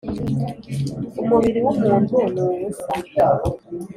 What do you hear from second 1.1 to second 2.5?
Umubiri w’umuntu ni